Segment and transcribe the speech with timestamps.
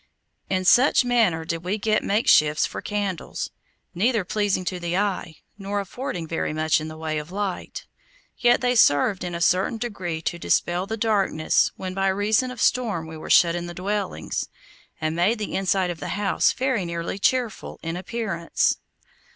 [0.49, 3.51] In such manner did we get makeshifts for candles,
[3.93, 7.85] neither pleasing to the eye nor affording very much in the way of light;
[8.35, 12.59] yet they served in a certain degree to dispel the darkness when by reason of
[12.59, 14.49] storm we were shut in the dwellings,
[14.99, 18.77] and made the inside of the house very nearly cheerful in appearance.